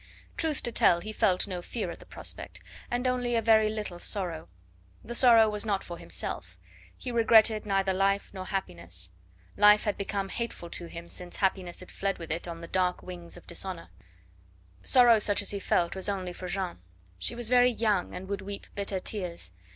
[0.35, 2.59] Truth to tell, he felt no fear at the prospect,
[2.89, 4.49] and only a very little sorrow.
[5.03, 6.57] The sorrow was not for himself;
[6.97, 9.11] he regretted neither life nor happiness.
[9.55, 13.03] Life had become hateful to him since happiness had fled with it on the dark
[13.03, 13.89] wings of dishonour;
[14.81, 16.79] sorrow such as he felt was only for Jeanne!
[17.19, 19.51] She was very young, and would weep bitter tears.